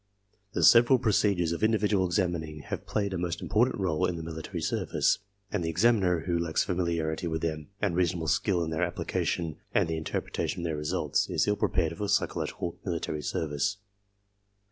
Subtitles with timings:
[0.53, 4.59] The several procedures of individual examining have played a most important r61e in the military
[4.59, 5.19] service,
[5.51, 9.87] and the examiner who lacks familiarity with them and reasonable skill in their application and
[9.87, 13.77] the mterpretation of their results is ill prepared for psychological military service.